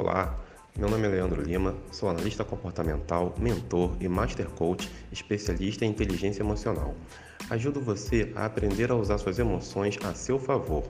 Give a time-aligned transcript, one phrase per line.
[0.00, 0.34] Olá,
[0.78, 6.42] meu nome é Leandro Lima, sou analista comportamental, mentor e master coach, especialista em inteligência
[6.42, 6.94] emocional.
[7.50, 10.84] Ajudo você a aprender a usar suas emoções a seu favor,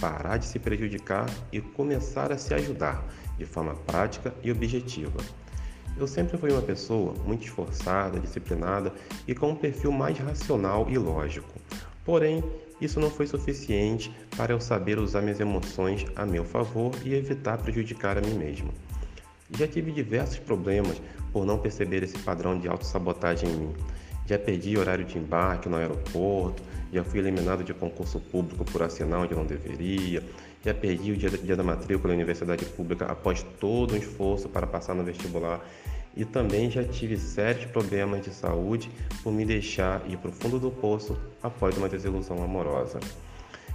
[0.00, 3.06] parar de se prejudicar e começar a se ajudar
[3.38, 5.20] de forma prática e objetiva.
[5.96, 8.92] Eu sempre fui uma pessoa muito esforçada, disciplinada
[9.28, 11.54] e com um perfil mais racional e lógico.
[12.06, 12.42] Porém,
[12.80, 17.58] isso não foi suficiente para eu saber usar minhas emoções a meu favor e evitar
[17.58, 18.72] prejudicar a mim mesmo.
[19.50, 23.74] Já tive diversos problemas por não perceber esse padrão de autossabotagem em mim.
[24.24, 29.20] Já perdi horário de embarque no aeroporto, já fui eliminado de concurso público por assinar
[29.20, 30.22] onde não deveria,
[30.64, 34.94] já perdi o dia, da matrícula na universidade pública após todo um esforço para passar
[34.94, 35.64] no vestibular
[36.16, 38.90] e também já tive sérios problemas de saúde
[39.22, 42.98] por me deixar ir para o fundo do poço após uma desilusão amorosa.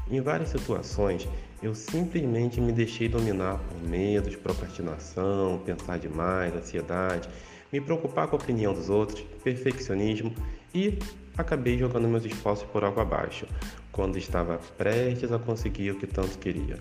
[0.10, 1.28] Em várias situações,
[1.62, 7.30] eu simplesmente me deixei dominar por medos, procrastinação, pensar demais, ansiedade,
[7.72, 10.34] me preocupar com a opinião dos outros, perfeccionismo
[10.74, 10.98] e
[11.38, 13.46] acabei jogando meus esforços por água abaixo,
[13.92, 16.80] quando estava prestes a conseguir o que tanto queria.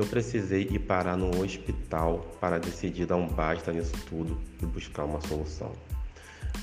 [0.00, 5.04] Eu precisei ir parar no hospital para decidir dar um basta nisso tudo e buscar
[5.04, 5.72] uma solução.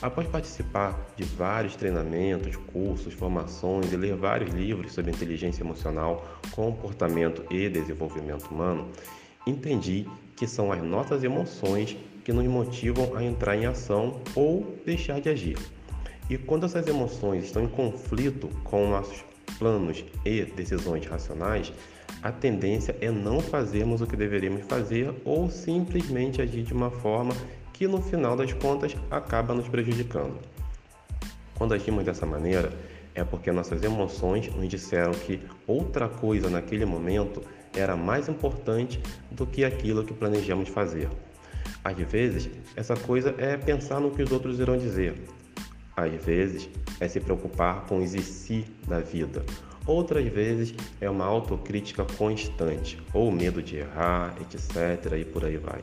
[0.01, 7.45] Após participar de vários treinamentos, cursos, formações e ler vários livros sobre inteligência emocional, comportamento
[7.53, 8.89] e desenvolvimento humano,
[9.45, 15.21] entendi que são as nossas emoções que nos motivam a entrar em ação ou deixar
[15.21, 15.59] de agir.
[16.27, 19.23] E quando essas emoções estão em conflito com nossos
[19.59, 21.71] planos e decisões racionais,
[22.21, 27.33] a tendência é não fazermos o que deveríamos fazer ou simplesmente agir de uma forma
[27.73, 30.39] que no final das contas acaba nos prejudicando.
[31.55, 32.71] Quando agimos dessa maneira,
[33.13, 37.41] é porque nossas emoções nos disseram que outra coisa naquele momento
[37.75, 38.99] era mais importante
[39.31, 41.09] do que aquilo que planejamos fazer.
[41.83, 45.15] Às vezes, essa coisa é pensar no que os outros irão dizer.
[45.97, 46.69] Às vezes,
[46.99, 49.43] é se preocupar com os e si da vida
[49.87, 55.13] Outras vezes é uma autocrítica constante, ou medo de errar, etc.
[55.17, 55.81] e por aí vai.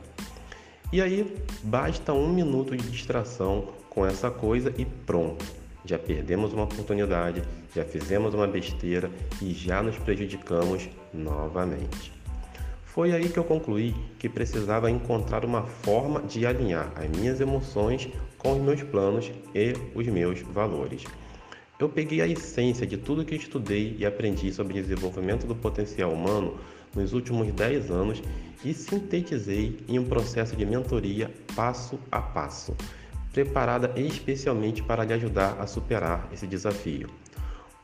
[0.93, 5.43] E aí basta um minuto de distração com essa coisa e pronto.
[5.83, 7.41] Já perdemos uma oportunidade,
[7.75, 9.09] já fizemos uma besteira
[9.41, 12.13] e já nos prejudicamos novamente.
[12.83, 18.07] Foi aí que eu concluí que precisava encontrar uma forma de alinhar as minhas emoções
[18.45, 21.03] com os meus planos e os meus valores.
[21.79, 26.59] Eu peguei a essência de tudo que estudei e aprendi sobre desenvolvimento do potencial humano
[26.95, 28.21] nos últimos 10 anos
[28.63, 32.75] e sintetizei em um processo de mentoria passo a passo,
[33.33, 37.09] preparada especialmente para lhe ajudar a superar esse desafio.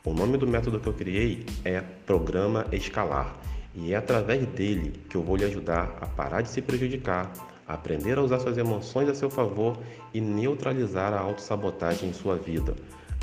[0.05, 3.35] O nome do método que eu criei é Programa Escalar
[3.73, 7.33] e é através dele que eu vou lhe ajudar a parar de se prejudicar,
[7.73, 9.77] aprender a usar suas emoções a seu favor
[10.13, 12.75] e neutralizar a autossabotagem em sua vida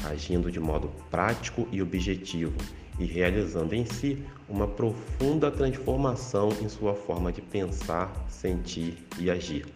[0.05, 2.57] agindo de modo prático e objetivo
[2.99, 9.67] e realizando em si uma profunda transformação em sua forma de pensar, sentir e agir,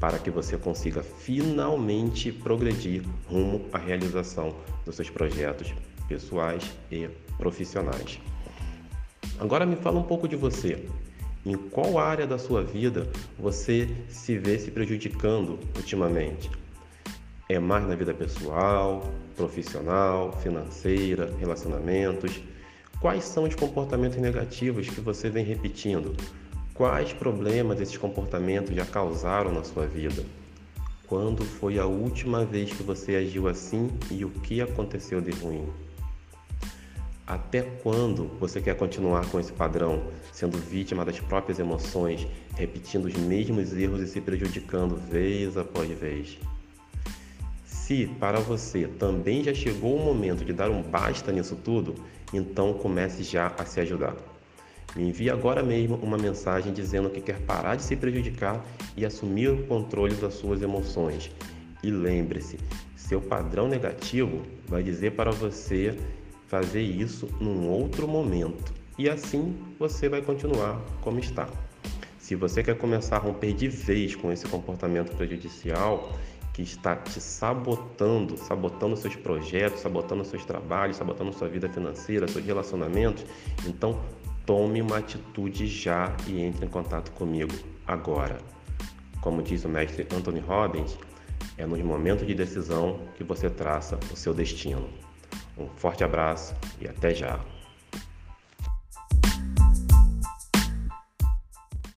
[0.00, 4.54] para que você consiga finalmente progredir rumo à realização
[4.84, 5.72] dos seus projetos
[6.08, 8.18] pessoais e profissionais.
[9.38, 10.84] Agora me fala um pouco de você.
[11.46, 13.08] Em qual área da sua vida
[13.38, 16.50] você se vê se prejudicando ultimamente?
[17.48, 22.42] É mais na vida pessoal, profissional, financeira, relacionamentos?
[23.00, 26.16] Quais são os comportamentos negativos que você vem repetindo?
[26.74, 30.24] Quais problemas esses comportamentos já causaram na sua vida?
[31.06, 35.68] Quando foi a última vez que você agiu assim e o que aconteceu de ruim?
[37.26, 43.14] Até quando você quer continuar com esse padrão, sendo vítima das próprias emoções, repetindo os
[43.16, 46.38] mesmos erros e se prejudicando vez após vez?
[47.64, 51.96] Se para você também já chegou o momento de dar um basta nisso tudo,
[52.32, 54.14] então comece já a se ajudar.
[54.94, 58.64] Me envie agora mesmo uma mensagem dizendo que quer parar de se prejudicar
[58.96, 61.30] e assumir o controle das suas emoções.
[61.82, 62.56] E lembre-se,
[62.96, 65.96] seu padrão negativo vai dizer para você
[66.46, 68.72] fazer isso num outro momento.
[68.98, 71.48] E assim você vai continuar como está.
[72.18, 76.12] Se você quer começar a romper de vez com esse comportamento prejudicial,
[76.52, 82.44] que está te sabotando, sabotando seus projetos, sabotando seus trabalhos, sabotando sua vida financeira, seus
[82.44, 83.24] relacionamentos,
[83.66, 84.00] então
[84.46, 87.52] tome uma atitude já e entre em contato comigo
[87.86, 88.38] agora.
[89.20, 90.96] Como diz o mestre Anthony Robbins,
[91.58, 94.88] é nos momentos de decisão que você traça o seu destino.
[95.56, 97.40] Um forte abraço e até já!